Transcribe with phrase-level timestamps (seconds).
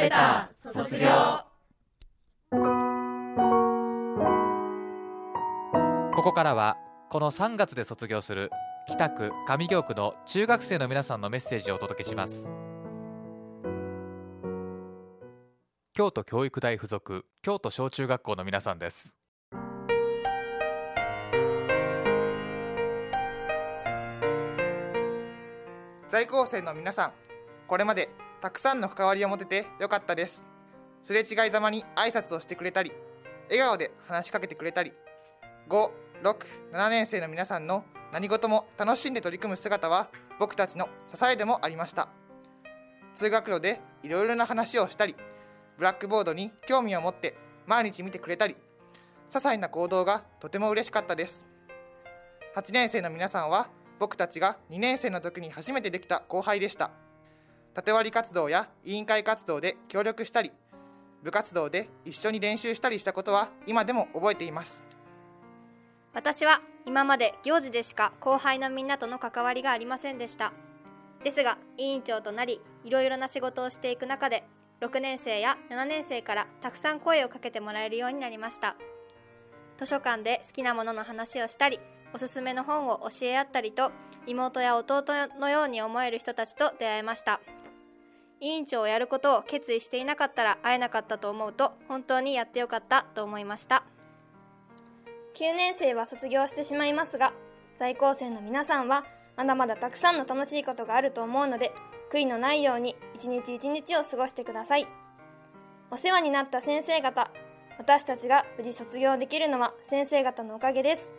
[0.00, 1.08] レター卒業。
[6.14, 6.78] ここからは
[7.10, 8.50] この3月で卒業する
[8.88, 12.50] 北区上京区の中学生の皆さんのメッセージをお届けします。
[15.92, 19.18] 京都教育大附属京都小中学校の皆さんです。
[26.08, 27.12] 在校生の皆さん
[27.66, 28.08] これまで
[28.40, 30.48] たくさんの関わりを持ててよかったです。
[31.02, 32.92] すれ違いざまに挨拶をしてくれたり
[33.48, 34.92] 笑顔で話しかけてくれたり
[35.68, 40.08] 567年生の皆さんの何事も楽しんで取り組む姿は
[40.38, 42.08] 僕たちの支えでもありました。
[43.16, 45.14] 通学路でいろいろな話をしたり
[45.76, 47.36] ブラックボードに興味を持って
[47.66, 51.46] 毎日見てくれたり些細な行動がとても嬉しかったです。
[52.56, 56.90] 8年生の皆さんは僕たちが2年生の時に初めてできた後輩でした。
[57.74, 60.52] 縦割り活動や委員会活動で協力したり
[61.22, 64.82] 部活動で一緒に練習したりしたことは今でも覚えています。
[66.12, 70.52] 私は今まで行事でしか後輩のみんなとの関わりがありませんでした。
[71.22, 74.44] ですが委員長となりいろいろな仕事をしていく中で
[74.80, 78.76] 6年生や7年生からたくさん声をかけてもらえるようになりました。
[79.76, 81.80] 図書館で好きなものの話をしたり
[82.12, 83.92] おすすめの本を教え合ったりと
[84.26, 85.04] 妹や弟
[85.38, 87.40] のように思える人たちと出会えました。
[88.40, 93.84] 委員長をやることを決意していなかったら会えなかったと思うと本当にやってよかったと思いました。
[95.34, 97.32] 9年生は卒業してしまいますが
[97.78, 99.04] 在校生の皆さんは
[99.36, 101.72] まだまだたくさんの楽しいことがあると思うので
[102.10, 104.86] 悔いのないように一日一日を過ごしてください。
[105.90, 107.30] お世話になった先生方
[107.78, 111.12] 私たちが無事卒業できるのは先生方のおかげです。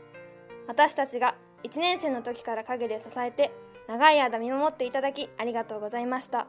[0.68, 3.52] 私たちが1年生の時から陰で支えて
[3.88, 6.48] 長い間見守っていただきありがとうございました。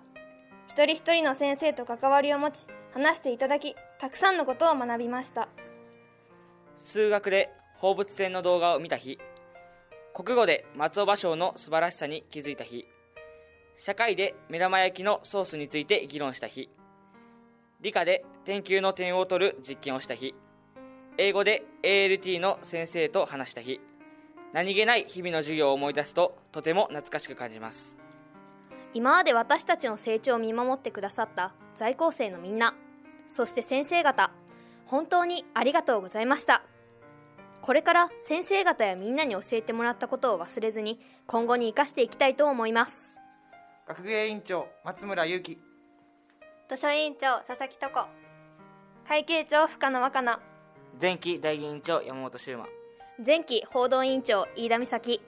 [0.73, 5.51] 一人一人の先生と関わりを持ち話していただきたくさんのことを学びました。
[6.79, 9.19] 数学で放物線の動画を見た日
[10.15, 12.87] 国語で松尾芭蕉の素晴らしさに気づいた日
[13.77, 16.71] 社会で目玉焼きのソースについて議論した日
[17.83, 20.35] 理科で天球の点を取る実験をした日
[21.19, 23.79] 英語で ALT の先生と話した日
[24.55, 28.02] 何気ない日々の授業を思い出すととても懐かしく感じます。
[28.95, 32.75] 今まで私たちの成長を見守ってくださった在校生のみんな
[33.27, 34.31] そして先生方
[34.87, 36.63] 本当にありがとうございました。
[37.63, 43.17] これから先生方やみんなに教えてもらったことを忘れずに今後に生かしていきたいと思います。
[43.87, 45.59] 学芸委員長松村祐樹。
[46.69, 47.89] 図書委員長佐々木と
[49.07, 50.41] 会計長深野若菜
[51.01, 52.67] 前期代議委員長山本修馬。
[53.25, 55.23] 前期報道委員長飯田美咲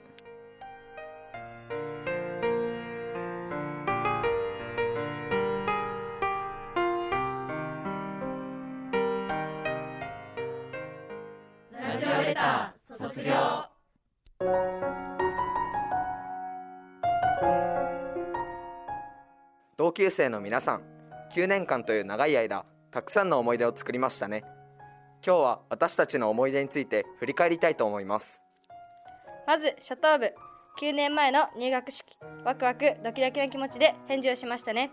[20.05, 20.83] 級生の皆さん
[21.33, 24.43] 9年間という長い間たくさんの思い出を作りましたね。
[25.25, 28.39] 今日は私たちの思い出について振り返りたいと思います。
[29.47, 30.31] まず初等部
[30.79, 32.05] 9年前の入学式。
[32.43, 34.91] ワクワクドキドキの気持ちで返事をしましたね。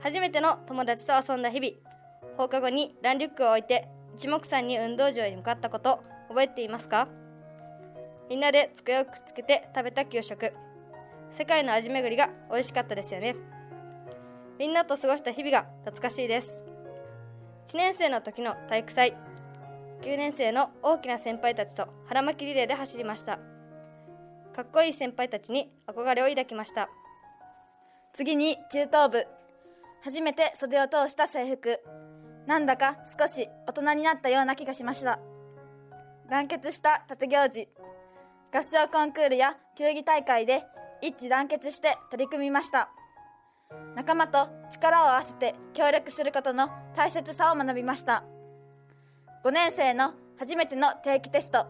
[0.00, 2.36] 初めての友達と遊んだ日々。
[2.36, 7.08] 放課後にランリュックを置いて一目散に運動場に向かったこと覚えていますか？
[8.28, 10.52] みんなで机をくっつけて食べた給食。
[11.30, 13.36] 世界の味巡りが美味しかったですよね。
[14.62, 16.64] みんなと過ごした日々が懐かしいです。
[17.70, 19.16] 1年生の時の体育祭。
[20.02, 23.40] 9年生の大きな先輩たちと腹巻きリレーで走りました。
[24.54, 26.88] かっこいい先輩たちに憧れを抱きました。
[28.12, 29.26] 次に中等部。
[30.04, 31.80] 初めて袖を通した制服。
[32.46, 35.18] なんだか少し大人になったような気がしました。
[36.30, 37.68] 団結した縦行事。
[38.54, 40.62] 合唱コンクールや球技大会で
[41.00, 42.92] 一致団結して取り組みました。
[43.94, 48.24] 仲間と力を合わせて協力することの大切さを学びました。
[49.44, 51.66] 5年生の初めての定期テスト。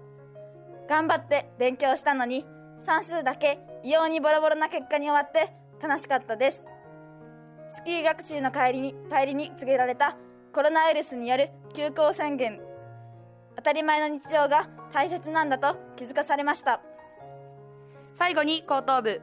[0.89, 2.45] 頑張って勉強したのに
[2.85, 6.65] 算数だけ異様にボロボロな結果に終わって楽しかったです。
[7.71, 10.17] スキー学習の帰りに帰りに告げられた
[10.53, 12.61] コロナウイルスによる休校宣言。
[13.57, 16.81] 当たり前の日常が大切なんだと気づかされました。
[18.15, 19.23] 最後に高等部。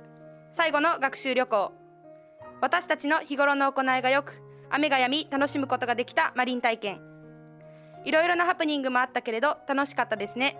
[0.54, 1.79] 最後の学習旅行。
[2.62, 7.02] 私たちの日頃の行いがよく雨が止み楽しむことができたマリン体験。
[8.06, 10.58] いろいろなハプニングもあったけれど楽しかったですね。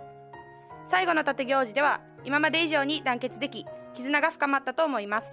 [0.90, 3.64] 最後の縦行事では今まで以上に団結でき
[3.94, 5.28] 絆が深まったと思います。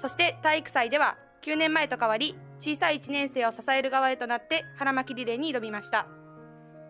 [0.00, 6.06] そして体育祭では9年前と変わり小さい1年生を支える側へとなって腹巻リレーに挑みました。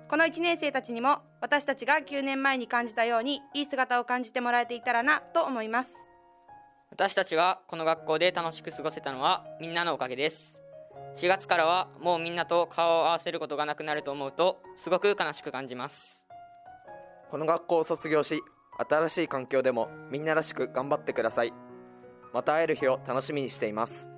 [0.09, 5.93] この1年生たちにも私たちが9年前に感じたようにいい姿を感じてもらえていたらなと思います。
[6.95, 10.61] 私たちがこの学校で楽しく過ごせたのはみんなのおかげです。
[11.17, 16.25] 4月からはもうみんなと顔を合わせることがなくなると思うとすごく悲しく感じます。
[17.31, 18.41] この学校を卒業し
[18.89, 21.53] 新しい環境でもみんならしく頑張ってください。
[22.33, 24.09] また会える日を楽しみにしています。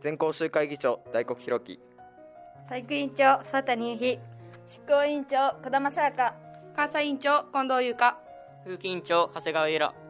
[0.00, 1.78] 全校集会議長大黒弘樹。
[2.70, 4.18] 体育委員長佐谷由紀
[4.66, 6.34] 執行委員長児玉さやか。
[6.74, 8.18] 監査委員長近藤優香。
[8.64, 10.03] 風紀委員長長谷川由良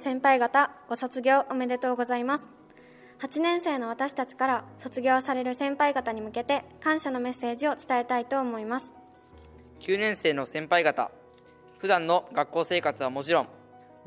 [0.00, 2.46] 先輩方ご卒業おめでとうございます。
[3.20, 8.90] 8年生の私たちから卒業される先輩方に向けて感謝のメッセージを伝えたいと思います。
[9.80, 11.10] 9年生の先輩方
[11.78, 13.48] 普段の学校生活はもちろん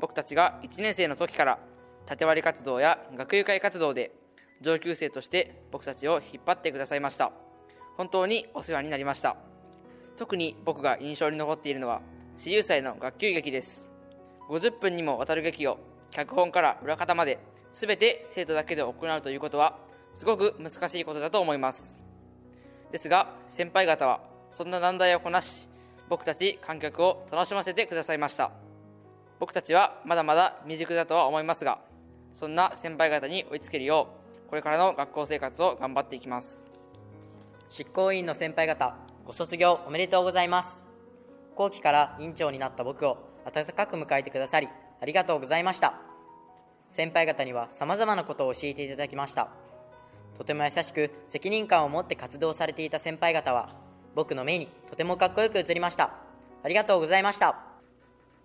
[0.00, 1.58] 僕たちが1年生の時から
[2.06, 4.12] 縦割り活動や学友会活動で
[4.60, 7.30] 上級生として僕たちを引っ張ってくださいました。
[7.96, 9.36] 本当にお世話になりました。
[10.16, 12.00] 特に僕が印象に残っているのは
[12.36, 13.93] 40歳の学級劇です。
[14.48, 15.78] 50分にもわたる劇を
[16.10, 17.38] 脚本から裏方まで
[17.72, 19.78] 全て生徒だけで行うということは
[20.14, 22.02] すごく難しいことだと思います。
[22.92, 24.20] ですが先輩方は
[24.50, 25.68] そんな難題をこなし
[26.08, 28.52] 僕たち観客を楽しませてくださいました。
[29.40, 31.80] 僕たちはまだまだ未熟だとは思いますが
[32.32, 34.08] そんな先輩方に追いつけるよ
[34.46, 36.62] うこれからの学校生活を頑張っていきます。
[37.68, 38.94] 執行委員の先輩方
[39.24, 40.84] ご卒業おめでとうございます。
[41.56, 44.68] 後期から委員長になった僕を温かく迎えてくださり
[45.00, 46.00] ありがとうございました。
[46.88, 49.48] 先輩方にはさまざまなことを教えていただきました。
[50.36, 53.74] とても優しく責任感を持って活動されていた先輩方は
[54.14, 56.12] 僕の目にとてもかっこよく映りました。
[56.62, 57.56] ありがとうございました。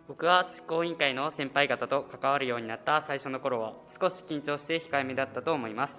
[0.08, 5.94] 僕は執行委員会の先輩方と関わるようになった最初の頃は少し緊張して控えめだったと思います。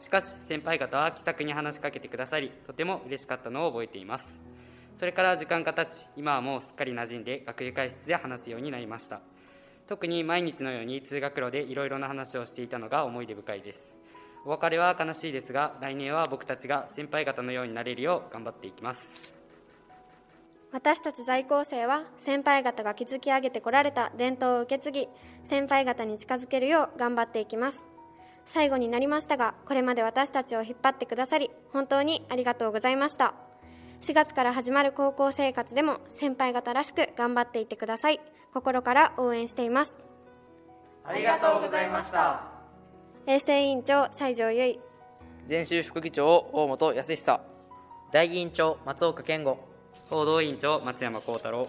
[0.00, 4.24] しかし先輩方は気さくに話しかけてくださりとても嬉しかったのを覚えています。
[4.96, 9.20] それから時間が経ち今はもうすっかり馴染んで学友会室で話すようになりました。
[9.88, 14.00] 特に毎日のように通学路でいろいろな話をしていたのが思い出深いです。
[14.44, 19.00] お別れは悲しいですが来年は僕たちが先輩方のようになれるよう頑張っていきます。
[20.72, 25.08] 私たち在校生は先輩方が築き上げてこられた伝統を受け継ぎ
[25.44, 27.84] 先輩方に近づけるよう頑張っていきます。
[28.46, 33.51] 最後になりましたがこれまで私たちを引っ張ってくださり本当にありがとうございました。
[34.02, 38.20] 4月から始まる高校生活でも先輩方らしく頑張っていってください。
[38.52, 39.94] 心から応援しています。
[41.04, 42.42] ありがとうございました。
[43.28, 44.80] 衛生委員長西条由衣。
[45.48, 47.40] 前週副議長大本康久。
[48.10, 49.56] 代議員長松岡健吾。
[50.10, 51.68] 報道委員長松山幸太郎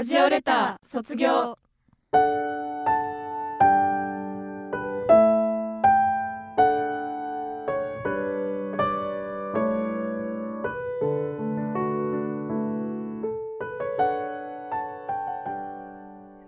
[0.00, 1.58] ラジオレター卒業。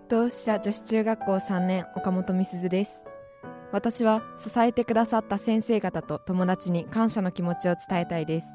[0.09, 3.03] 同志社女子中学校3年岡本美鈴です。
[3.71, 8.47] 私は支えてくださった先生方と友達に感謝の気持ちを伝えたいです。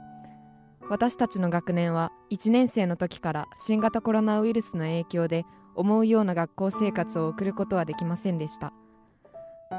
[0.90, 8.72] 私たちの学年は1年生の時から新型コロナウイルスの影響で思うような学校生活を送ることはできませんでした。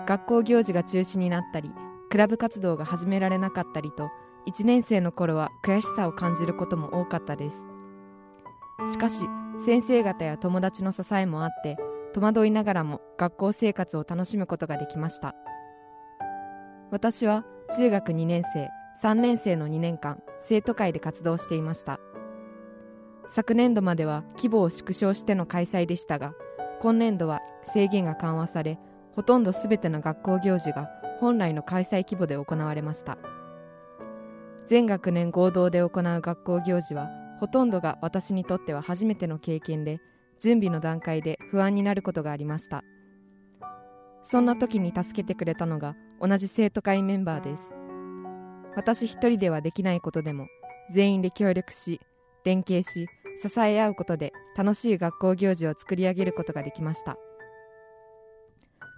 [0.06, 1.72] 学校行事が中止になったり
[2.12, 4.10] クラブ活動が始められなかったりと
[4.48, 7.58] 1年生の頃は悔しさを感じることも多かったです。
[8.92, 9.26] しかし
[9.66, 11.78] 先生方や友達の支えもあって
[12.14, 15.34] 戸惑いながらも学校生活を楽しむことができました。
[16.92, 18.79] 私は中学2年生。
[19.02, 22.00] 3年生の2年間生徒会で活動していました。
[23.30, 26.34] 昨年度までは規模を縮小しての開催でしたが
[26.82, 27.40] 今年度は
[27.74, 28.80] 制限が緩和され
[29.16, 30.90] ほとんど全ての学校行事が
[31.20, 33.18] 本来の開催規模で行われました。
[34.68, 40.00] 全学年合同で行う学校行事はほとんどが私にとっては初めての経験で
[40.42, 42.84] 準備の段階で不安になることがありました。
[44.24, 47.79] そんな時に助けてくれたのが同じ生徒会メンバーです。
[48.80, 50.48] 私一人ではできないことでも
[50.90, 52.00] 全員で協力し
[52.46, 53.10] 連携し
[53.44, 57.18] 支え合うことで楽しい学校行事を作り上げることができました。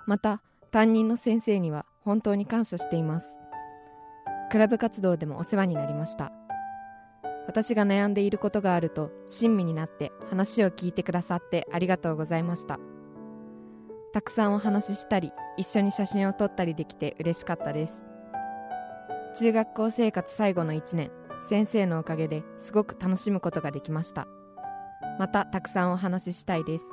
[0.06, 3.28] また担任の先生には本当に感謝しています。
[4.52, 6.32] クラブ活動でもお世話になりました。
[7.48, 12.80] 私が悩んでいることがあると親身になって話を聞いてくださってありがとうございました。
[14.14, 18.11] たくさんお話ししたり一緒に写真を撮ったりできて嬉しかったです。
[19.34, 21.12] 中学校生活最後の1年
[21.50, 24.28] 先生のおかげですごく楽しむことができました。
[25.20, 26.84] またたくさんお話ししたいです。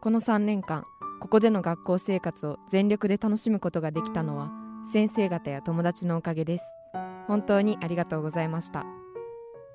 [0.00, 0.84] この3年間
[1.20, 4.50] ここでの学校生活を全力で楽しむことができたのは
[4.92, 6.64] 先生方や友達のおかげです。
[7.26, 8.84] 本当にありがとうございました。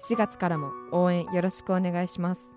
[0.09, 2.50] 4月からも応援よろしくお願いします。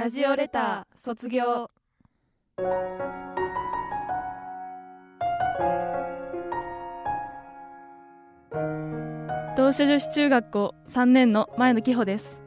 [0.00, 1.70] ラジオレター卒業。
[9.58, 12.40] 同志社女子中学校3年の前野紀穂です。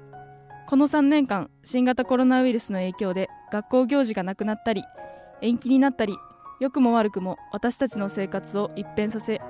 [0.67, 4.83] この3年間新型コロナウイルスの影響で学校行事がなくなったり
[5.43, 6.17] 延期になったり
[6.59, 9.41] 良くも悪くも私たちの生活を一変させ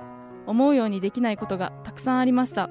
[0.46, 2.68] 思うようにできないことがたくさんありました。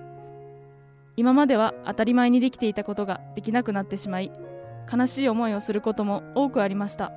[1.16, 4.32] 今までは当たり前にできていたことができなくなってしまい
[4.92, 7.12] 悲しい思いをすることも多くありました。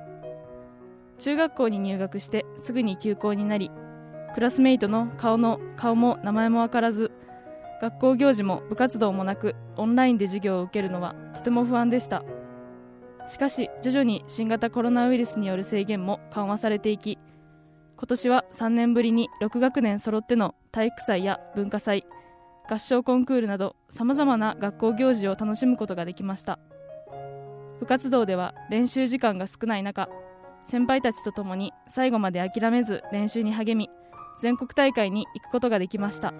[1.19, 3.71] 中学校に入学してすぐに休校になり
[4.35, 7.11] クラスメイトの顔の顔も名前も分からず
[7.81, 12.23] 学校行事も部活動もなくオンラインで授業を受けるのはとても不安でした。
[13.29, 17.17] しかし徐々に新型コロナウイルスによる制限も緩和されていき
[17.97, 22.05] 今年は3年ぶりに6学年揃っての体育祭や文化祭
[22.69, 26.59] 合唱コンクールなどさまざまな学校行事を楽しむことができました。
[27.79, 30.09] 部活動では練習時間が少ない中
[30.63, 33.89] 先輩たちと共に最後まで諦めず練習に励み
[34.39, 36.33] 全国大会に行くことができました。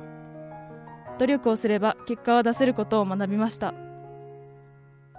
[1.17, 3.73] 努力をすれば結果は出せることを学びました。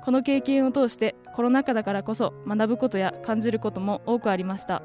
[0.04, 4.82] この経験を通してコロナ禍だからこそ学ぶことや感じることも多くありました。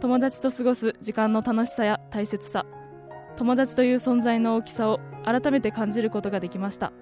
[0.00, 2.66] 友達と過ごす時間の楽しさや大切さ
[3.36, 6.92] 友達という存在の大きさを改めて感じることができました。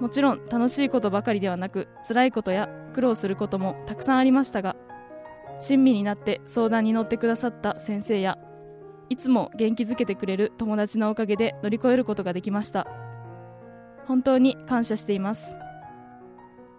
[0.00, 4.76] もちろん楽しいことばかりではなく辛いことや苦労することもたくさんありましたが
[5.60, 8.38] 親身になって相談に乗ってくださった先生や
[9.08, 12.86] いつも元気づけてくれる友達のおかげで乗り越えることができました。
[14.06, 15.56] 本当に感謝しています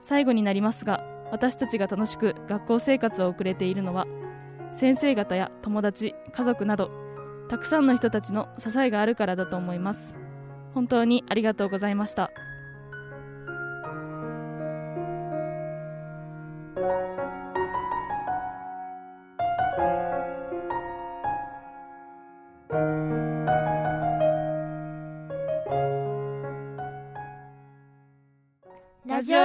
[0.01, 0.86] 最後になります。
[0.86, 4.07] が私たちが楽しく学校生活を送れているのは
[4.74, 6.89] 先生方や友達家族など
[7.50, 10.17] たくさんの人たちの支えがあるからだと思います。
[10.74, 12.29] 本当にありがとうございました。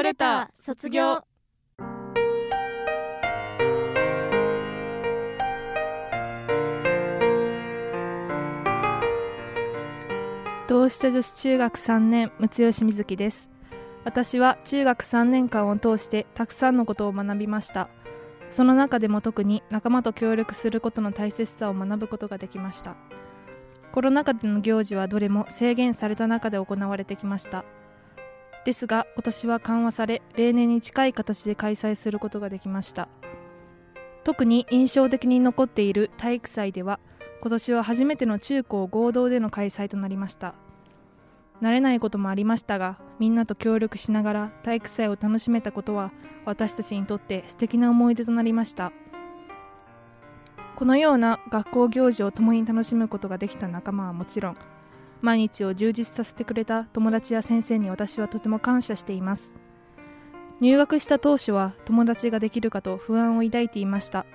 [0.02, 1.23] ラジオレター卒業。
[10.66, 13.49] 同志社女子中学3年六吉瑞希です。
[14.02, 17.88] 私は中学3年間を通してたくさんのことを学びました。
[18.50, 22.97] その中でも特に仲間と協力することの大切さを学ぶことができました。
[23.92, 27.64] コロナ禍での行事はどれも制限された中で行われてきました。
[28.64, 33.09] ですが今年は緩和され例年に近い形で開催することができました。
[34.25, 37.00] 特に印象的に残っている体育祭では
[37.40, 40.54] 今年は初めての中高合同での開催となりました。
[41.61, 46.12] 慣れないこともありましたがみんなと協力しながら体育祭を楽しめたことは
[46.45, 48.92] 私たちにとって素敵な思い出となりました。
[50.75, 54.57] このような学校行事を共に楽しむことができた仲間はもちろん
[55.22, 59.52] 毎日を充実させてくれた友達や先生に私はとても感謝しています。
[60.60, 64.26] 入学した当初は友達ができるかと不安を抱いていました。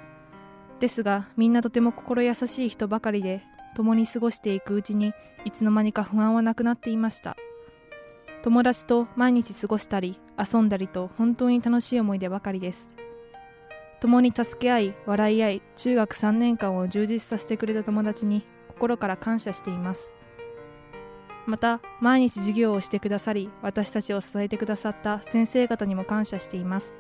[0.79, 3.43] ですがみんなとても心優しい人ばかりで
[3.75, 5.13] 共に過ごしていくうちに
[5.45, 7.37] いつの間にか不安はなくなっていました。
[8.43, 12.87] 友達と毎日過ごしたり遊んだりと本当に楽しい思い出ばかりです。
[13.99, 20.16] 共に助け合い笑い合い中学3年間を充実させてくれた友達に心から感謝しています。
[21.47, 26.93] また毎日授業をしてくださり私たちを支えてくださった先生方にも感謝しています。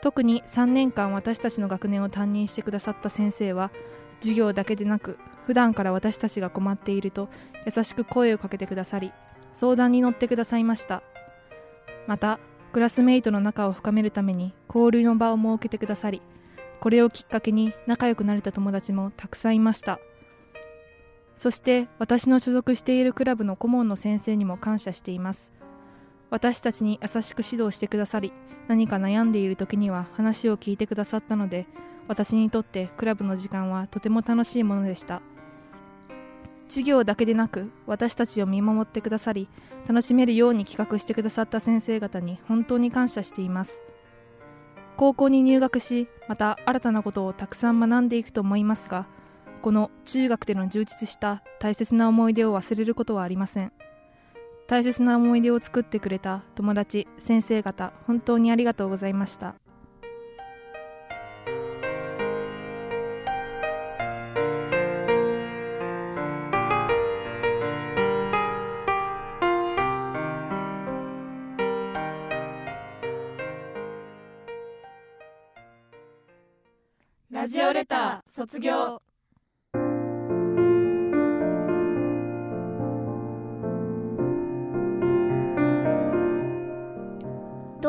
[0.00, 3.72] 特に3年間私たちの学年を担任してくださった先生は
[4.20, 7.28] 授業だけでなく普段から私たちが困っていると
[7.64, 9.12] 優しく声をかけてくださり
[9.52, 11.02] 相談に乗ってくださいました。
[12.06, 12.38] また
[12.72, 16.22] クラスメイトの仲を深めるために交流の場を設けてくださり
[16.78, 19.98] これをきっかけに仲良くなれた友達もたくさんいました。
[21.36, 25.52] そして私の所属しているクラブの顧問の先生にも感謝しています。
[26.30, 28.32] 私たちに優しく指導してくださり
[28.66, 31.66] 何か悩んでいる時には話を聞いてくださったので
[32.08, 35.22] 私にとってクラブの時間はとても楽しいものでした。
[36.68, 39.48] 授業だけでなく私たちを見守ってくださり
[39.86, 43.82] 楽しめるように企画してくださった先生方に本当に感謝しています。
[44.96, 49.06] 高校に入学しまた新たなことをたくさん学んでいくと思いますが
[49.62, 53.72] この中学での充実した大切な思い出を忘れることはありません。
[54.68, 59.54] 大切な思い出を作ってくれた友達先生方本当にありがとうございました。
[77.30, 79.05] ラジオレター卒業。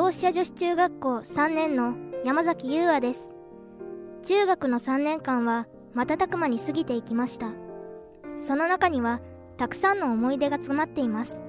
[0.07, 3.19] 同志社女子中学校3年の山崎優愛です。
[4.23, 7.49] 中学の3年間は瞬く間に過ぎていきました。
[8.39, 9.19] その中には
[9.57, 11.41] たくさんの思い出が詰まっています。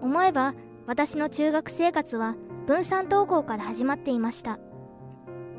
[0.00, 0.54] 思えば
[0.86, 2.36] 私の中学生活は
[2.68, 4.60] 分散登校から始まっていました。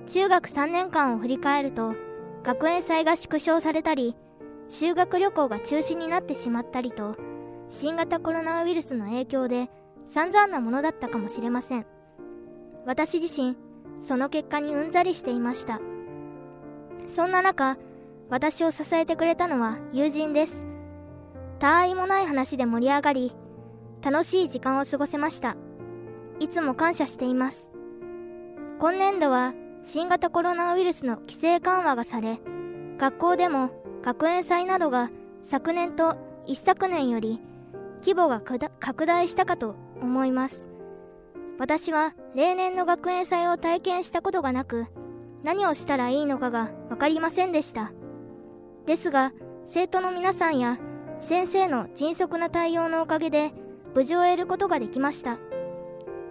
[0.08, 1.94] 中学3年間を振り返ると
[2.42, 4.16] 学園祭が縮小されたり
[4.70, 7.18] 修学旅行が中止になってしまったりと
[7.68, 9.70] 新型コロナウイルスの影響で
[10.10, 11.86] 散々なものだったかもしれません。
[12.88, 13.58] 私自身
[14.00, 15.82] その結果にうんざりしていました。
[17.06, 17.78] そんな中
[18.30, 20.66] 私を支えてくれたのは友人です。
[21.60, 23.34] 他愛もない話で盛り上がり
[24.02, 25.58] 楽しい時間を過ごせました。
[26.40, 27.68] いつも感謝しています。
[28.80, 29.54] 今年度は
[29.84, 32.40] 新型コロナウイルスの規制緩和がされ
[32.98, 33.70] 学校でも
[34.02, 35.10] 学園祭などが
[35.44, 37.42] 昨年と一昨年より
[38.00, 38.40] 規模が
[38.80, 40.70] 拡大したかと思います。
[41.60, 44.86] 私は例年の学園祭を体験したことがなく
[45.44, 47.92] 何をしたらいいのかが分かりませんでした。
[48.86, 49.34] ですが
[49.66, 50.78] 生徒の皆さんや
[51.20, 53.54] 先生の迅速な対応のおかげで
[53.96, 55.40] 無事を得ることができました。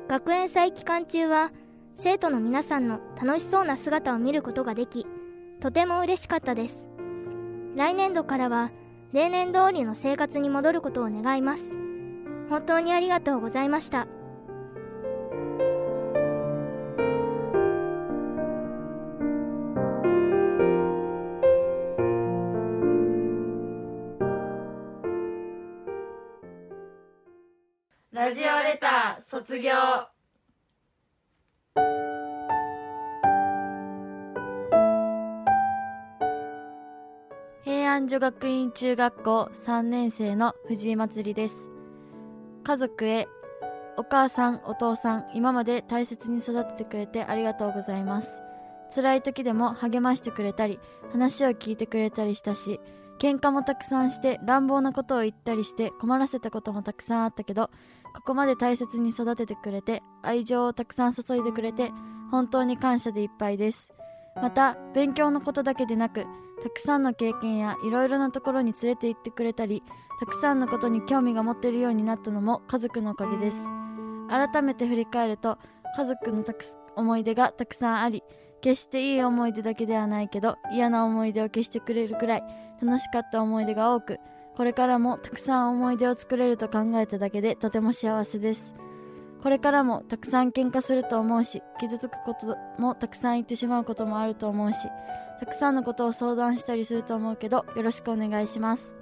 [0.07, 1.51] 学園祭期間中は
[1.97, 5.09] 生徒の皆さんの楽しそうな姿を見ることができ
[5.59, 6.87] とても嬉しかったです。
[7.75, 8.71] 来年度からは
[9.12, 11.64] 例年通りの生活に戻ることを願います。
[12.49, 14.07] 本当にありがとうございました。
[28.26, 29.70] ラジオレター卒業。
[37.62, 41.54] 平安女学院中学校3年生の藤井まつりです。
[42.64, 43.28] 家族へ
[43.96, 48.28] お母さんお父さん今まで大切に育ててくれてありがとうございます。
[48.92, 50.80] 辛い時でも励ましてくれたり
[51.12, 52.80] 話を聞いてくれたりしたし
[53.18, 57.70] 喧嘩もたくさんして乱暴なことを言ったりして困らせたこともたくさんあったけど
[58.14, 61.92] ここまで大切に育ててくれて愛情をたくさん注いでくれて
[62.31, 63.92] 本当に感謝でいっぱいです。
[64.35, 66.26] また勉強のことだけでなく
[66.62, 69.83] たくさんの経験やいろいろなところに連れて行ってくれたり
[70.20, 73.57] たくさんのことに興味が持ってるようになったのも家族のおかげです。
[74.29, 75.59] 改めて振り返ると
[75.96, 76.64] 家族のたく
[76.96, 78.22] 思い出がたくさんあり
[78.61, 82.42] 決していい思い出だけではないけど嫌な思い出を消してくれるくらい
[82.83, 84.19] 楽しかった思い出が多く
[84.57, 88.75] これからもたくさん思い出を作れると考えただけでとても幸せです。
[89.42, 94.79] これからもたくさん喧嘩すると思うし傷つくこともたくさん言ってしまうこともあると思うし
[95.38, 98.95] たくさんのことを相談したりすると思うけどよろしくお願いします。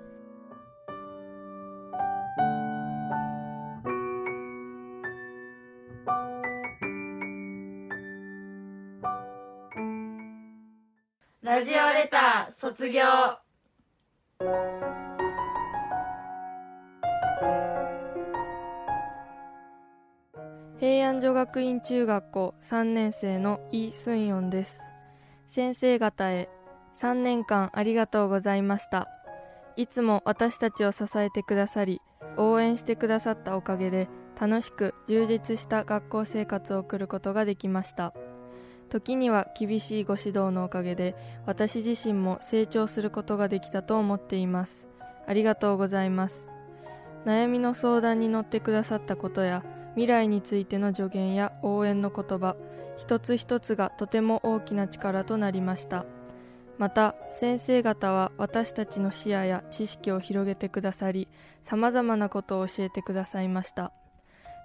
[12.64, 13.02] 卒業。
[20.80, 24.80] 平安女学院中学校3年生のイ・スンヨンです。
[25.46, 26.48] 先生方へ
[26.98, 29.08] 3年間ありがとうございました。
[29.76, 32.00] いつも私たちを支えてくださり
[32.38, 34.08] 応援してくださったおかげで
[34.40, 38.14] 楽しく充実した学校生活を送ることができました。
[38.94, 44.86] 時には厳しいご指導のおかげで私自身も成長することができたと思っています。
[45.26, 46.46] ありがとうございます。
[47.26, 52.54] 悩みの相談に乗ってくださったことや未来についての助言や応援の言葉
[52.96, 56.06] 一つ一つがとても大きな力となりました。
[56.78, 61.26] また先生方は私たちの視野や知識を広げてくださり
[61.64, 63.92] さまざまなことを教えてくださいました。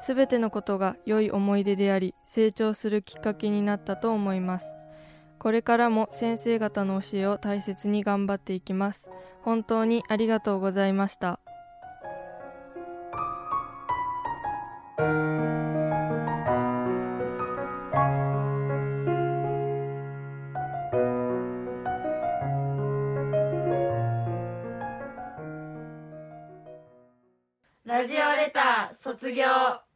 [0.01, 4.65] すべてのことが良い思い出であり成長するきっかけになったと思います。
[5.39, 9.09] これからも先生方の教えを大切に頑張っていきます。
[9.41, 11.39] 本当にありがとうございました。
[27.85, 29.88] ラジオレター卒業。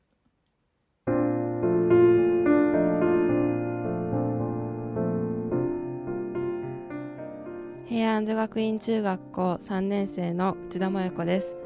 [8.25, 11.57] 女学院中学校3年生の内田萌子です。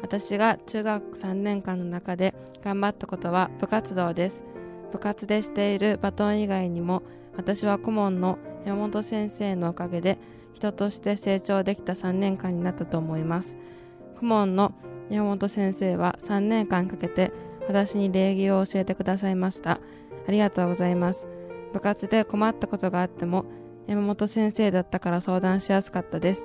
[0.00, 4.42] 私が中学3年間の中で頑張ったことは部活動です。
[4.92, 7.02] 部活でしているバトン以外にも
[7.36, 10.18] 私は顧問の山本先生のおかげで
[10.54, 13.58] 人として成長できた3年間になったと思います。
[14.18, 14.72] 顧問の
[15.10, 17.30] 山本先生は3年間かけて
[17.68, 19.80] 私に礼儀を教えてくださいました。
[20.26, 21.26] ありがとうございます。
[21.74, 23.44] 部活で困ったことがあっても
[23.86, 26.44] 山本先生だったから相談しやすかったです。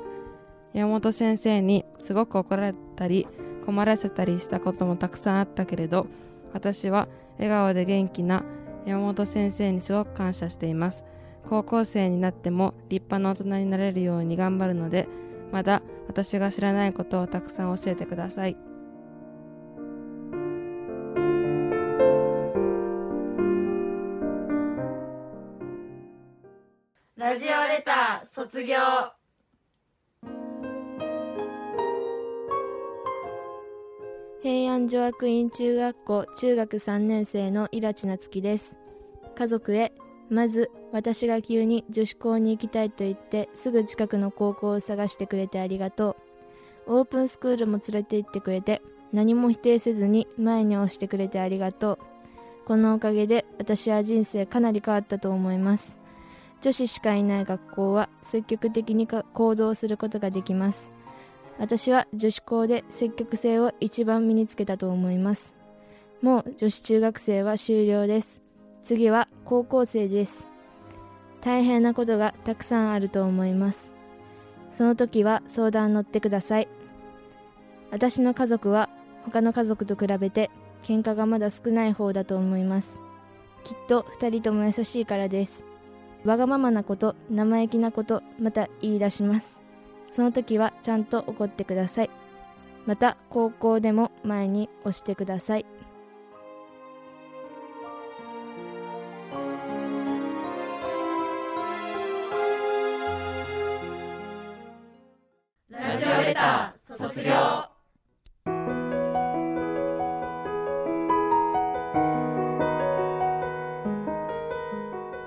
[0.74, 3.28] 山本先生にすごく怒られたり
[3.66, 6.08] 困らせたりしたこともたくさんあったけれど
[6.54, 8.44] 私は笑顔で元気な
[8.86, 11.04] 山本先生にすごく感謝しています。
[11.50, 15.08] 高校生になっても立派な大人になれるように頑張るので
[15.52, 18.71] まだ私が知らないことをたくさん教えてください。
[27.32, 28.76] ラジオレター卒業。
[34.44, 38.78] 平安女学院中学校中学3年生のイラチナツキです。
[39.34, 39.94] 家族へ
[40.30, 46.18] まず私が急に女子校に行きたいと言ってすぐ近くの高校を探してくれてありがと
[46.86, 46.98] う。
[46.98, 48.82] オープンスクールも連れて行ってくれて
[49.14, 52.00] 何も否定せずに前に押してくれてありがとう。
[52.68, 56.01] このおかげで私は人生かなり変わったと思います。
[56.62, 60.92] 女子しかいない学校は積極的に行動することができます。
[61.58, 65.54] 私は女子校で積極性を一番身につけたと思います。
[66.22, 68.42] もう女子中学生は終了です。
[68.84, 70.48] 次は高校生です。
[71.42, 73.92] 大変なことがたくさんあると思います。
[74.72, 76.68] その時は相談乗ってください。
[77.90, 78.90] 私の家族は
[79.26, 80.52] 他の家族と比べて
[80.84, 83.00] 喧嘩がまだ少ない方だと思います。
[83.64, 85.71] きっと2人とも優しいからです。
[86.24, 89.50] わがままなこと生意気なことまた言い出します。
[90.10, 92.10] その時はちゃんと怒ってください。
[92.86, 95.66] また高校でも前に押してください。
[105.70, 107.32] ラジオレター卒業。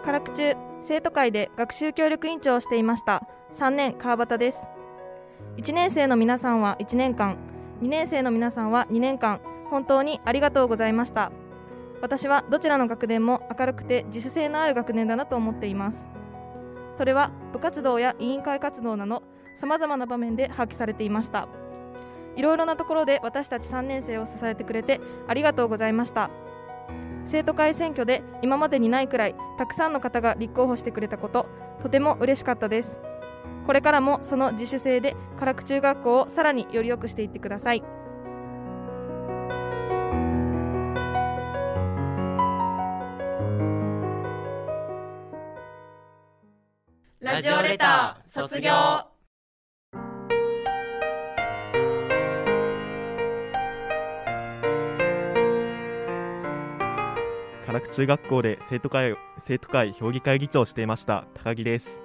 [0.04, 0.35] 辛口。
[0.35, 3.26] 中生徒会で学習協力委員長をしていました。
[3.58, 4.68] 3年川端です。
[5.56, 7.38] 1年生の皆さんは1年間。
[7.80, 9.40] 2年生の皆さんは2年間。
[9.70, 11.32] 本当にありがとうございました。
[12.02, 16.06] 私はどちらの学年も明るくて自主性のある学年だなと思っています。
[16.98, 19.22] それは部活動や委員会活動など
[19.56, 21.48] さまざまな場面で発揮されていました。
[22.36, 26.28] いろいろなところで私たち3年生を支えてくれてありがとうございました。
[27.26, 31.46] 生徒会選挙で今までにないくらいたくさんの方が立候補してくれたこと
[31.82, 32.98] とても嬉しかったです。
[33.66, 37.82] これからもその自主性で唐久中学校をさらにより良くしていってください。
[47.20, 49.13] ラジオレター卒業。
[57.74, 62.04] 唐久中学校で生徒会生徒会評議会議長をしていました高木です。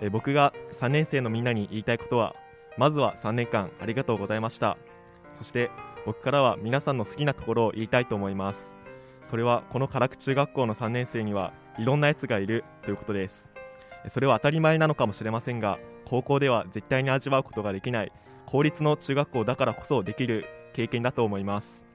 [0.00, 2.34] え僕が3年生のみんなに言いたいことは
[2.76, 4.76] まずは3年間ありがとうございました。
[5.34, 5.70] そして
[6.04, 8.74] 僕からは皆さんの好きなところを言いたいと思います。
[9.22, 13.52] それはこの唐久中学校の3年生にはいろんなやつがいるということです。
[14.08, 18.10] それは当たり前なのかもしれませんが高校では絶対に味わうことができない
[18.46, 21.87] 公立の中学校だからこそできる経験だと思います。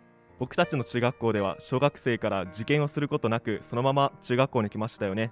[0.43, 5.31] 僕たちの中学校では小学生から受験をすることなくそのまま中学校に来ましたよね。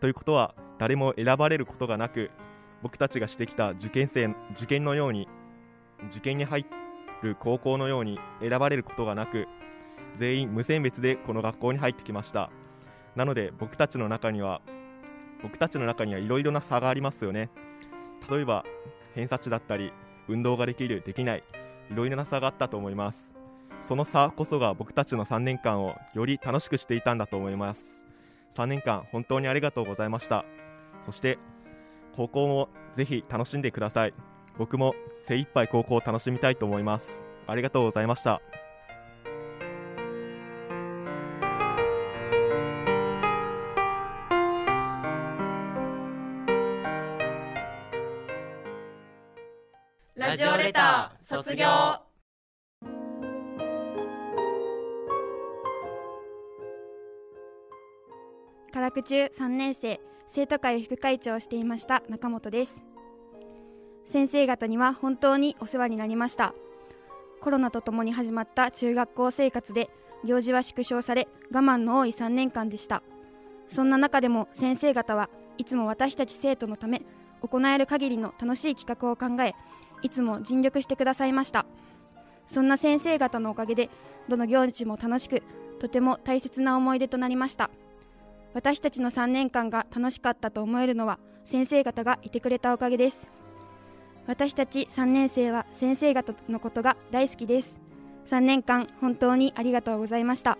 [0.00, 2.32] ということは誰も選ばれることがなく
[2.82, 5.28] 僕たちがしてきた受験生受験のように
[6.10, 6.66] 受験に入
[7.22, 9.46] る高校のように選ばれることがなく
[10.16, 12.50] 全員無選別でこの学校に入ってきました。
[13.14, 14.60] なので僕たちの中には
[15.40, 17.48] 僕たちの中にはいろいろな差がありますよね。
[18.28, 18.64] 例えば
[19.14, 19.92] 偏差値だったり
[20.26, 21.44] 運動ができるできない
[21.92, 23.37] いろいろな差があったと思います。
[23.82, 27.82] その差こそが僕たちの3年間をより楽しくしていたんだと思います。
[28.56, 30.44] 3年間本当にありがとうございました。
[31.04, 31.38] そして
[32.14, 34.14] 高校もぜひ楽しんでください。
[34.58, 37.24] 僕も精一杯高校を楽しみたいと思います。
[37.46, 38.42] ありがとうございました。
[50.14, 52.07] ラジオレター卒業。
[58.88, 62.74] 唐九中3年生生徒会副会長をしていました中本です。
[64.10, 66.54] 先生方には本当にお世話になりました。
[67.42, 69.90] コロナとともに始まった中学校生活で
[70.24, 73.02] 行事は縮小され我慢の多い3年間でした。
[73.70, 77.02] そんな中でも先生方はいつも私たち生徒のため
[77.42, 79.54] 行える限りの楽しい企画を考え
[80.00, 81.66] いつも尽力してくださいました。
[82.50, 83.90] そんな先生方のおかげで
[84.30, 85.42] どの行事も楽しく
[85.78, 87.68] とても大切な思い出となりました。
[88.54, 93.18] 私たちの3年間が楽しかったと思えるのは先生方がいてくれたおかげです。
[94.26, 97.76] 私たち3年生は先生方のことが大好きです。
[98.30, 100.58] 3年間本当にありがとうございました。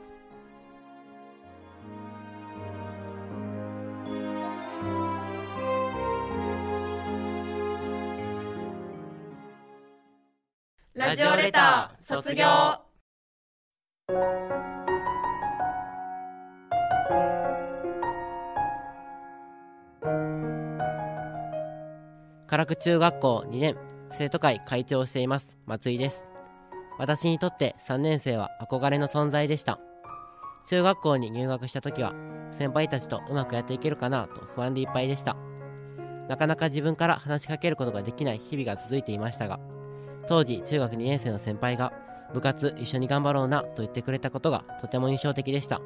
[10.94, 12.44] ラジオレター卒業。
[22.50, 23.76] 唐久中学校2年
[24.10, 25.58] 生徒会会長をしています。
[25.66, 26.26] 松井です。
[26.98, 29.78] 私にとって3年生は憧れの存在でした。
[30.66, 32.14] 中学校に入学した時は
[32.50, 35.36] 先輩たちとうまくやっていけるかなと不安でいっぱいでした。
[36.26, 39.60] なかなか自分から話しかけることができない日々が続いていましたが
[40.26, 41.92] 当時中学2年生の先輩が
[42.32, 45.82] 部活一緒に頑張ろうなと言ってくれたことがとても印象的でした。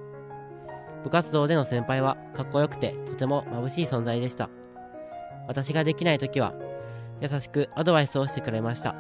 [1.03, 4.49] 部活動での先輩はかっこよくてとても眩しい存在でした。
[5.53, 6.55] 私ができない時は
[7.21, 8.97] 優しくアドバイスをしてくれました。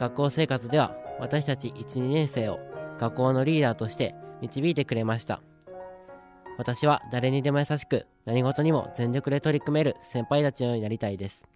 [0.00, 2.58] 学校生活では私たち12年生を
[2.98, 5.40] 学校のリーダーとして導いてくれました。
[6.58, 11.46] 私は誰にでも優しく何事にも全力で取り組める先輩たちのようになりたいです。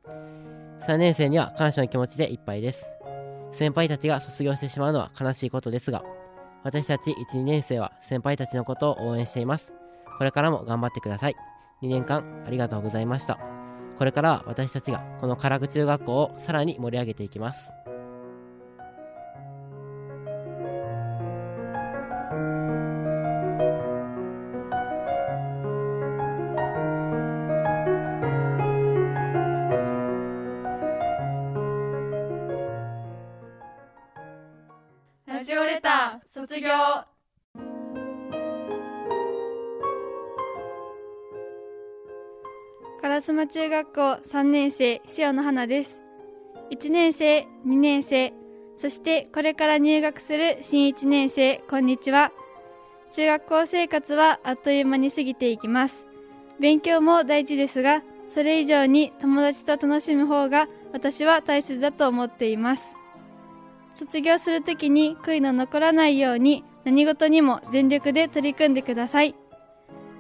[0.87, 2.87] 3年生には感謝の気持ちでいっぱいです。
[3.53, 6.05] 先輩たちが卒業してしまうのは悲しいことですが
[6.63, 9.73] 私たち12年生は先輩たちのことを応援しています。
[10.19, 11.35] これからも頑張ってください。
[11.83, 13.58] 2年間ありがとうございました。
[13.99, 17.73] これから私たちがこの唐口中学校をさらに盛り上げていきます。
[43.51, 46.03] 中学校3年生塩野花です。
[46.71, 48.35] 1年生2年生
[48.77, 52.31] そしてこれから入学する新1年生こんにちは。
[53.11, 56.05] 中学校生活はあっという間に過ぎていきます。
[56.61, 62.95] 勉強も大事ですがそれ以上に友達と楽しむ方が私は大切だと思っています。
[63.95, 69.35] 卒業するときに悔いの残らないように何事にも全力で取り組んでください。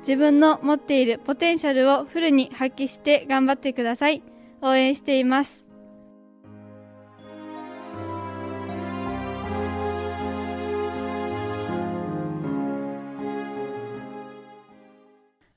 [0.00, 4.22] 自分の持っているポテンシャルをフルに発揮して頑張ってください。
[4.62, 5.66] 応援しています。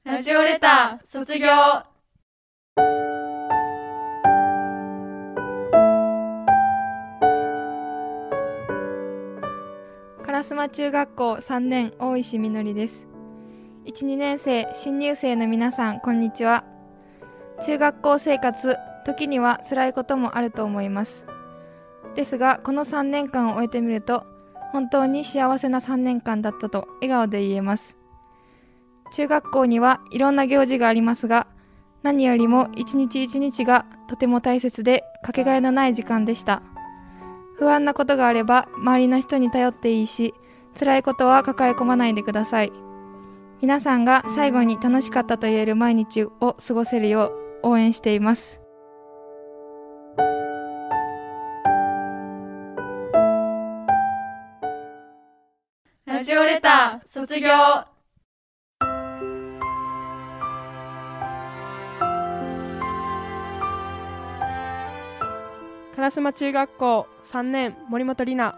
[0.03, 1.47] ラジオレター卒業。
[10.41, 13.10] 烏丸中学校3年大石みのりです。
[13.83, 16.63] 12年生新入生の皆さんこんにちは。
[17.65, 21.25] 中学校生活時には辛いこともあると思います。
[22.15, 24.27] ですがこの3年間を終えてみると
[24.71, 27.97] 本当に幸せな3年間だったと笑顔で言えます。
[29.13, 31.47] 中学校にはいろんな行事がありますが
[32.03, 36.61] 何よりも一日一日がとても大切でかけがえのない時間でした。
[37.57, 40.35] 不安なことがあれば周りの人に頼っていいし
[40.79, 42.90] 辛いことは抱え込まないでください。
[43.61, 47.31] 皆さんが最後に楽しかったと言える毎日を過ごせるよ
[47.63, 48.59] う応援しています。
[56.05, 57.49] ラジオレター卒業。
[65.95, 68.55] 烏丸中学校3年森本里奈。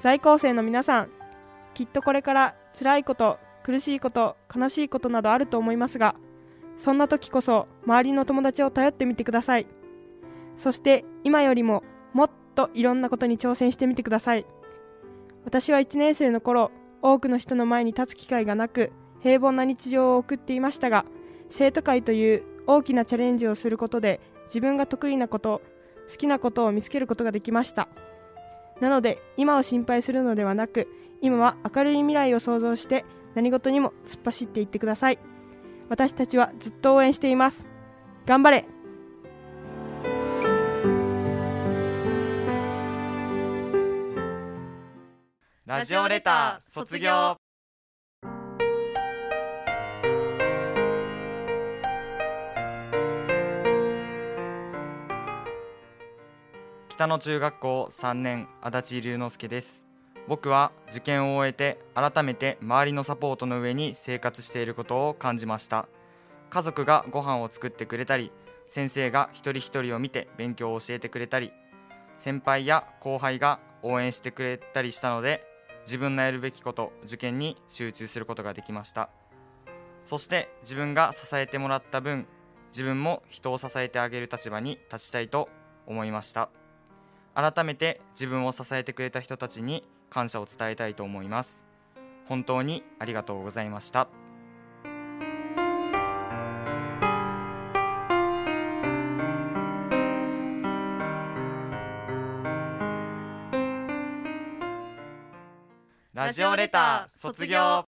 [0.00, 1.10] 在校生の皆さん
[1.74, 6.14] きっとこれから辛いこと苦しいこと悲しいことなどあると思いますが
[6.76, 9.66] そんな時こそ周りの友達を頼ってみてください。
[10.56, 11.82] そして今よりも
[12.14, 14.46] もっといろんなことに挑戦してみてください。
[15.44, 16.70] 私は1年生の頃
[17.02, 21.04] 多くの人の前に立つ機会がなく平凡な日常を送っていましたが
[21.50, 25.62] 生徒会という大きなチャレンジをすることで自分が得意なこと
[26.10, 27.88] 好きなことを見つけることができました。
[28.80, 30.88] なので今を心配するのではなく
[31.20, 35.18] 今は明るい未来を想像して何事にも突っ走っていってください。
[35.88, 37.66] 私たちはずっと応援しています。
[38.26, 38.64] 頑張れ。
[45.66, 47.36] ラジオレター卒業。
[56.88, 59.89] 北野中学校3年足立龍之介です
[60.28, 65.88] 僕は受験を終えて改めて周りのサポートの上に生活していることを感じました。
[66.50, 68.32] 家族がご飯を作ってくれたり
[68.66, 71.52] 先生が一人一人を見て勉強を教えてくれたり
[72.16, 75.44] 先輩や後輩が応援してくれたりしたので
[75.84, 79.10] 自分のやるべきこと受験に集中することができました。
[80.04, 82.26] そして自分が支えてもらった分
[82.72, 85.48] 自分も人を支えてあげる立場に立ちたいと
[85.86, 86.50] 思いました。
[87.34, 91.62] 改めて自分を支えてくれた人たちに感謝を伝えたいと思います。
[92.26, 94.08] 本当にありがとうございました。
[106.12, 107.84] ラジオレター卒業。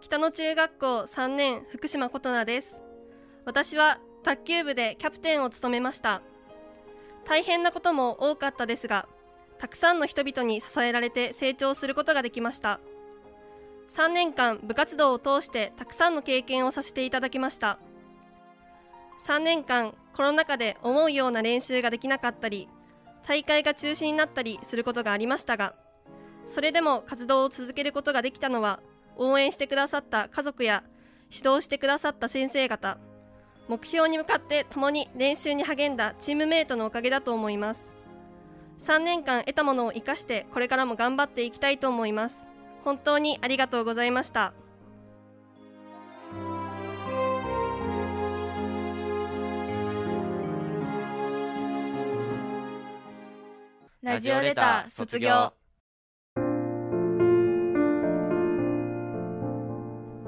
[0.00, 2.82] 北野中学校3年福島琴奈です。
[3.46, 6.22] 私は卓球部でキャプテンを務めました。
[7.24, 9.08] 大変なことも多かったですが
[9.58, 12.80] たくさんの人々に支えられて成長することができました。
[13.90, 17.78] 3年間部活動を通してたくさんの経験をさせていただきました。
[19.26, 22.68] 3年間コロナ禍で思うような練習ができなかったり
[23.26, 25.74] 大会が中止になったりすることがありましたが
[26.46, 28.80] それでも活動を続けることができたのは
[29.16, 30.84] 応援してくださった家族や
[31.30, 32.98] 指導してくださった先生方
[33.68, 37.94] 目標に向かって共に練習に励んだチームメートのおかげだと思います。
[38.84, 42.38] 3年間得たものを生かしてこれからも頑張っていきたいと思います。
[42.84, 44.52] 本当にありがとうございました。
[54.02, 55.54] ラジオレター卒業。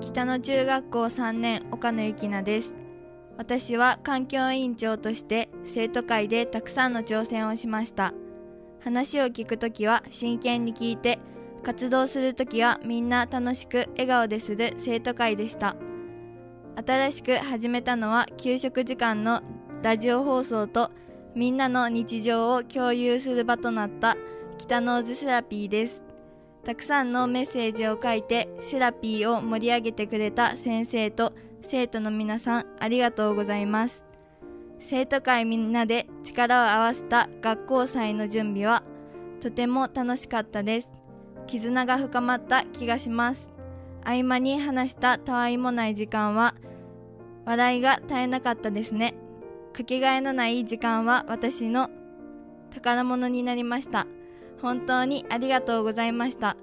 [0.00, 2.85] 北野中学校3年岡野由紀奈です
[3.38, 8.14] 私は環境委員長として生徒会でたくさんの挑戦をしました。
[8.80, 11.18] 話を聞くときは真剣に聞いて
[11.62, 15.76] 活動するときはみんな楽しく笑顔でする生徒会でした。
[16.76, 19.42] 新しく始めたのは給食時間の
[19.82, 20.90] ラジオ放送と
[21.34, 24.16] みんなの日常を共有する場となった
[24.58, 26.02] 北ノーズセラピーです。
[26.64, 31.32] たくさんのメッセージを書いてセラピーを盛り上げてくれた先生と
[31.68, 34.04] 生徒の皆さんありがとうございます。
[34.78, 38.84] 生徒会みんなで力を合わせた学校祭の準備は
[39.40, 40.88] とても楽しかったです。
[41.48, 43.48] 絆が深まった気がします。
[44.04, 46.54] 合間に話したたわいもない時間は
[47.44, 49.14] 笑いが絶えなかったですね。
[49.72, 51.90] かけがえのない時間は私の
[52.72, 54.06] 宝物になりました。
[54.62, 56.56] 本当にありがとうございました。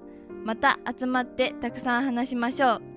[0.44, 2.93] また集まってたくさん話しましょう。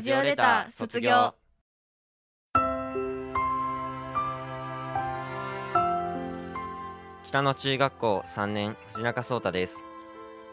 [0.00, 1.34] ラジオレター卒業。
[7.26, 9.76] 北野中学校3年藤中壮太です。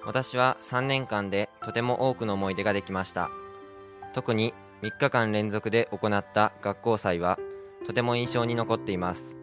[0.05, 3.29] 私は3年間でとても多くの思い出ができました。
[4.13, 7.39] 特に3日間連続で行った学校祭は
[7.85, 9.37] とても印象に残っています。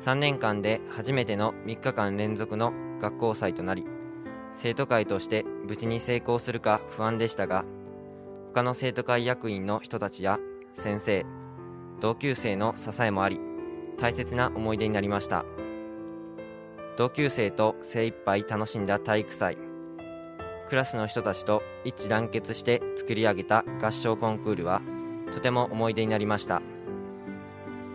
[0.00, 3.86] 3年間で初めての3日間連続の学校祭となり
[4.54, 7.64] 生徒会として無事に成功するか不安でしたが
[8.52, 10.38] 他の生徒会役員の人たちや
[10.74, 11.26] 先生
[12.00, 13.40] 同級生の支えもあり
[13.98, 15.44] 大切な思い出になりました。
[16.96, 19.56] 同級生と精一杯楽しんだ体育祭
[20.68, 24.82] クラスの人たちと一致団結して作り上げた合唱コンクールは
[25.32, 26.60] とても思い出になりました。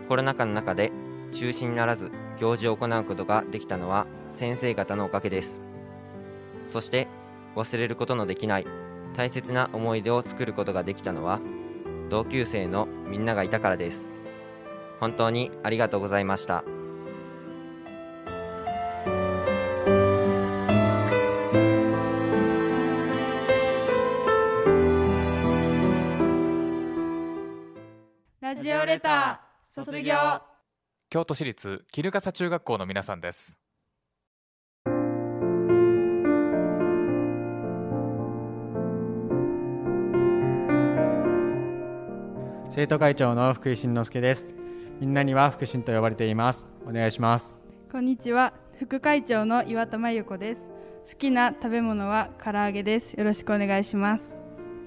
[0.08, 0.90] コロナ禍の中で
[1.32, 5.60] 中止にならず行事を行うことができたのは先生方のおかげです。
[6.68, 7.08] そして
[7.56, 8.66] 忘れることのできない
[9.14, 11.40] 大切な思い出を作ることができたのは
[12.10, 14.10] 同級生のみんながいたからです。
[15.00, 16.64] 本当にありがとうございました。
[28.40, 30.14] ラジオレター卒業。
[31.10, 33.58] 京都市立衣笠中学校の皆さんです
[42.74, 44.52] 生徒会長の福井慎之介です。
[44.98, 46.66] みんなには福信と呼ばれています。
[46.84, 47.54] お願いします。
[47.92, 48.52] こんにちは。
[48.80, 50.62] 副会長の岩田真由子です。
[51.08, 53.12] 好きな食べ物は唐揚げです。
[53.12, 54.24] よろしくお願いします。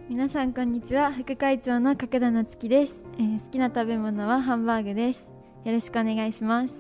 [0.09, 1.13] 皆さんこんにちは。
[1.13, 5.21] 副会長の角田夏樹です、えー、好きな食べ物はハンバーグです。
[5.63, 6.73] よろしくお願いします。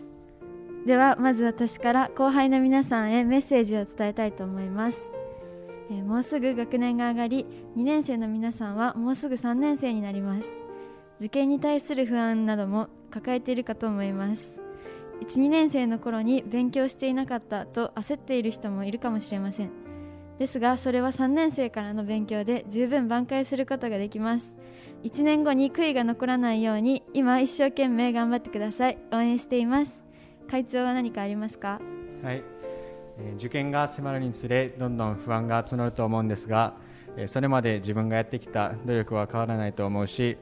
[0.85, 4.99] ではまず私から後輩の皆さんへメッセージを伝えたいと思います、
[5.89, 7.45] えー、もうすぐ学年が上がり
[7.77, 10.66] 2年生の皆さんはもうすぐ3年生になります
[11.19, 14.59] 受験に対する不安なども抱えているかと思います。
[15.21, 19.71] 12年生の頃に勉強していなかったと焦っている人もいるかもしれません。
[20.37, 24.53] ですがそれは3年生からの勉強で十分挽回することができます。
[25.03, 28.97] 1年後に悔いが残らないように今一生懸命頑張ってください。
[29.11, 30.03] 応援しています。
[30.49, 31.79] 会長は何かありますか？
[32.23, 32.43] はい、
[33.19, 36.75] えー、受験が迫るにつれどんどん不安が募ると思うんですが、
[37.15, 40.37] えー、それまで自分がやってきた努力は変わらないと思うし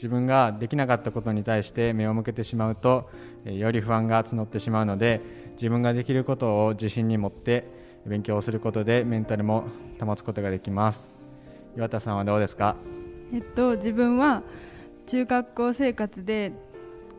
[0.00, 3.10] 自分ができなかったことに対して目を向けてしまうと
[3.44, 5.20] より不安が募ってしまうので
[5.52, 7.66] 自分ができることを自信に持って
[8.06, 9.64] 勉強をすることでメンタルも
[10.00, 11.10] 保つことができます。
[11.76, 12.76] 岩田さんはどうですか？
[13.30, 14.42] えっと自分は
[15.06, 16.52] 中学校生活で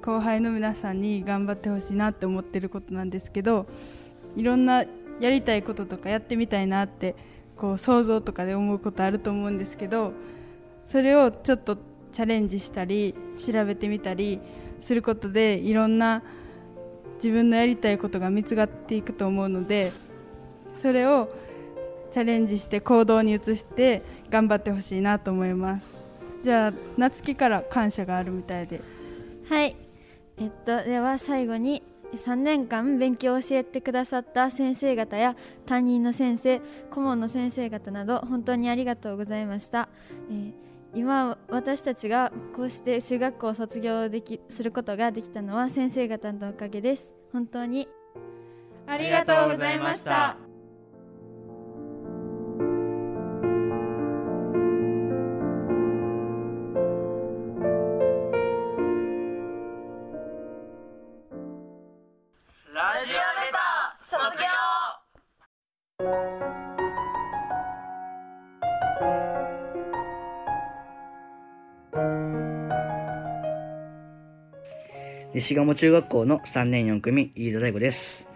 [0.02, 3.68] 後輩の皆さんに頑張ってほしいなって思ってることなんですけど
[4.36, 4.86] いろんな
[5.20, 7.16] やりたいこととかやってみたいなって
[7.56, 10.14] こう想像とかで思うことあると思うんですけど
[10.88, 11.78] それをちょっと
[12.12, 14.40] チャレンジしたり調べてみたり
[14.82, 16.24] することでいろんな
[17.16, 19.92] 自分のやりたいことが見つかっていくと思うので
[20.82, 21.30] それを
[22.12, 25.96] チャレンジして行動に移して頑張ってほしいなと思います。
[26.44, 28.82] じゃあ夏希から感謝があるみたいで。
[29.48, 29.76] はい。
[30.38, 31.84] えっとでは最後に
[32.16, 35.36] 3年間勉強を教えてくださった先生方や
[35.66, 39.88] 担任の先生顧問の先生方など本当にありがとうございました、
[40.30, 47.12] えー今私たちがこうして中学校を卒業できすることができたのは先生方のおかげです。
[47.32, 47.88] 本当に。
[48.88, 50.51] ありがとうございました。
[75.34, 78.28] 西鴨中学校の3年4組飯田大吾です。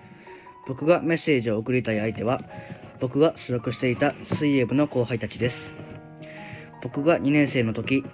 [0.65, 2.39] 僕がメッセージを送りたい相手は
[3.01, 5.75] 僕が所属していた水泳部の後輩たちです。
[6.81, 8.05] 僕が2年生の時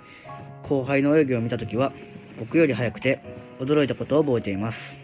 [0.64, 1.94] 後輩の泳ぎを見た時は
[2.40, 3.22] 僕より早くて
[3.60, 4.98] 驚いたことを覚えています。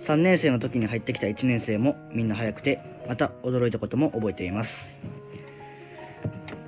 [0.00, 4.92] 3年生の時に入ってきた1年生もみんな早くてまた驚いたことも覚えています。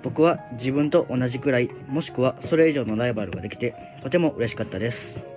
[0.03, 5.36] 僕は自分と同じくらいもしくはそれ以上のライバルができてとても嬉しかったです。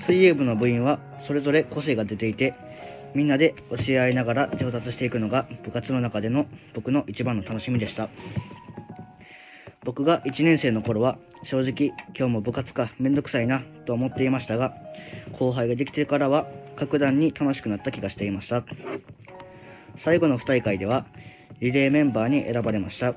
[0.00, 2.54] 水泳部の部員はそれぞれ個性が出ていて
[3.14, 8.08] みんなで教え合いながら上達していくのが部活の中での僕の一番の楽しみでした。
[9.82, 14.74] 僕が1年生の頃は正直今日も部活かめんどくさいなと思っていましたが
[15.38, 16.46] 後輩ができてからは
[16.76, 18.64] 格段に楽しくなった気がしていました。
[19.96, 21.06] 最後の2大会では
[21.60, 23.14] リレーメンバーに選ばれました。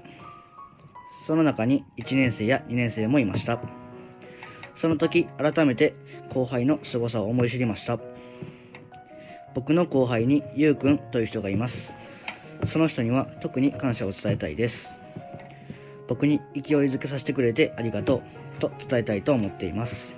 [1.28, 3.62] その中に1年生や2年生もいました。
[4.76, 5.94] その時改めて
[6.34, 8.00] 後輩の凄さを思い知りました。
[9.54, 11.94] 僕の後輩にゆうくんという人がいます。
[12.66, 14.90] その人には特に感謝を伝えたいです。
[16.08, 18.24] 僕に勢いづけさせてくれてありがと
[18.58, 20.16] うと伝えたいと思っています。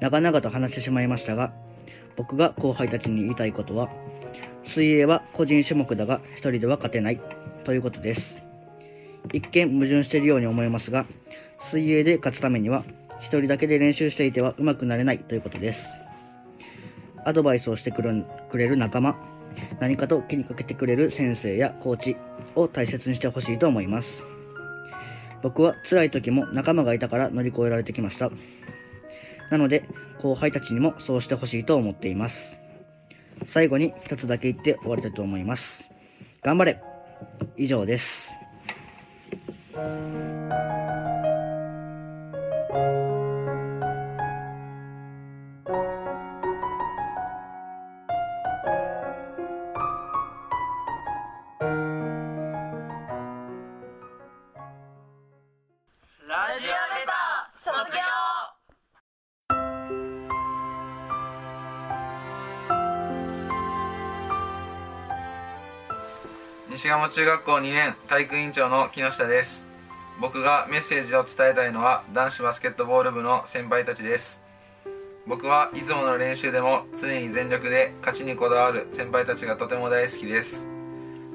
[0.00, 1.52] 長々と話してしまいましたが
[2.16, 3.90] 僕が後輩たちに言いたいことは
[4.64, 7.20] 水泳は個人種目だが一人では勝てない
[7.64, 8.42] ということです。
[9.34, 11.06] 一見矛盾しているように思いますが
[11.60, 12.84] 水泳で勝つためには
[13.20, 15.88] 一人だけで練習していては上手くなれないということです。
[17.24, 19.16] アドバイスをしてくるくれる仲間、
[19.78, 22.16] 何かと気にかけてくれる先生やコーチ
[22.54, 24.22] を大切にしてほしいと思います。
[25.42, 28.30] 僕は辛い時も仲間がいたから乗り越えられてきました。
[29.50, 29.84] なので
[30.18, 32.58] 後輩たちにもそうしてほしいと思っています。
[33.46, 35.88] 最後に一つだけ言って終わりたいと思います。
[36.42, 36.80] 頑張れ。
[37.56, 38.30] 以上です。
[67.10, 69.66] 中学校2年体育委員長の木下です。
[70.20, 74.40] 僕がメッセージを伝えたいのは男子バスケットボール部の先輩たちです。
[75.26, 80.68] 僕はいつもの練習でも常に全力で勝ちにこだわる先輩たちがとても大好きです。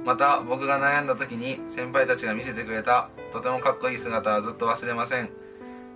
[0.06, 5.30] また僕が悩んだ時に先輩たちが見せてくれたとてもかっこいい姿はずっと忘れません。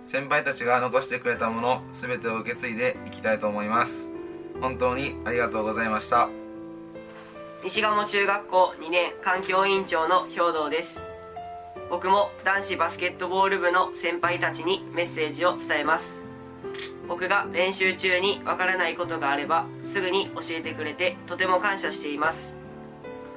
[0.04, 4.10] 先輩たちが残してくれたもの全てを受け継いでいきたいと思います。
[4.60, 6.28] 本当にありがとうございました。
[7.62, 11.04] 西鴨中学校2年環境委員長の兵藤です。
[11.90, 16.24] 僕も男子バスケットボール部の先輩たちにメッセージを伝えます。
[17.06, 22.56] 僕が練習中にわからないことがあればすぐに教えてくれてとても感謝しています。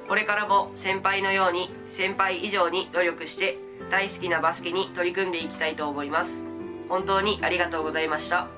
[0.08, 3.58] これからも先輩のように先輩以上に努力して
[3.90, 6.46] 大好きなバスケに取り組んでいきたいと思います。
[6.88, 8.48] 本当にありがとうございました。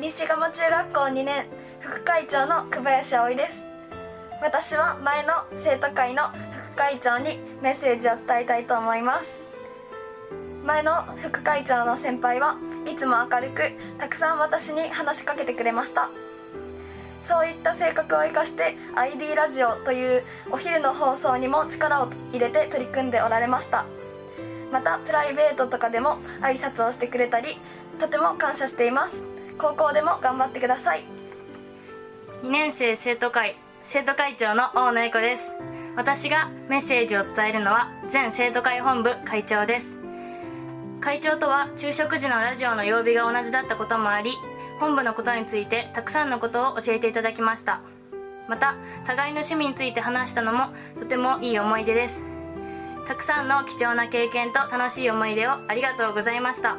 [0.00, 1.46] 西鴨中学校2年
[1.78, 3.64] 副会長の久林葵です。
[4.44, 6.24] 私は前の生徒会の
[6.74, 9.40] 副会長にメッセージを伝えたいと思います。
[10.66, 16.10] 前の副会長の先輩はいつも明るくたくさん私に話しかけてくれました。
[17.22, 23.86] そういった性格を生かして ID ラジオというお昼の放送にも力を入れて取り組んでおられました。
[24.70, 27.56] またプライベートとかでも挨拶をしてくれたり
[27.98, 29.22] とても感謝しています。
[29.56, 31.06] 高校でも頑張ってください。
[32.42, 33.56] 2年生生徒会
[33.86, 35.52] 生徒会長の大野恵子です。
[35.94, 39.98] 私がメッセージを伝えるのは全生徒会本部会長です。
[41.00, 44.32] 会長とは昼食時のラジオの曜日が同じだったこともあり
[44.80, 47.82] 本部のことについてたくさんのことを教えていただきました。
[48.48, 48.74] また
[49.06, 50.68] 互いの趣味について話したのも
[50.98, 52.22] とてもいい思い出です。
[53.06, 56.78] たくさんの貴重な経験と楽しい思い出をありがとうございました。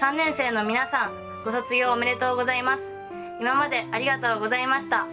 [0.00, 2.82] 3年生の皆さんご卒業おめでとうございます。
[3.40, 5.06] 今までありがとうございました。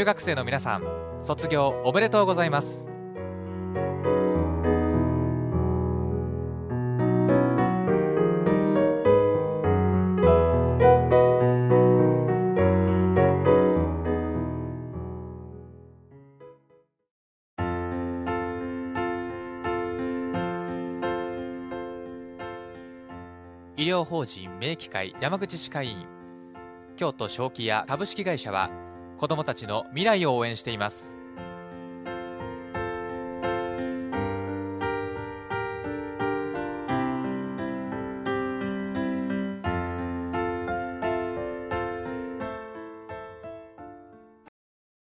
[0.00, 0.82] 中学生の皆さん
[1.20, 2.88] 卒業おめでとうございます。
[23.76, 26.06] 医療法人名機会山口歯科医院。
[26.96, 28.70] 京都正気屋株式会社は
[29.20, 31.19] 子どもたちの未来を応援しています。